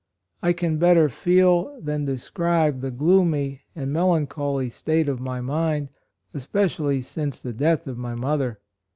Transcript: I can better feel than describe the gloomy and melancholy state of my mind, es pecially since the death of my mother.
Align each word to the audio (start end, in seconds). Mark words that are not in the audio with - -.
I 0.41 0.53
can 0.53 0.79
better 0.79 1.09
feel 1.09 1.79
than 1.79 2.05
describe 2.05 2.81
the 2.81 2.89
gloomy 2.89 3.61
and 3.75 3.93
melancholy 3.93 4.67
state 4.71 5.07
of 5.07 5.19
my 5.19 5.41
mind, 5.41 5.89
es 6.33 6.47
pecially 6.47 7.03
since 7.03 7.39
the 7.39 7.53
death 7.53 7.85
of 7.85 7.99
my 7.99 8.15
mother. 8.15 8.57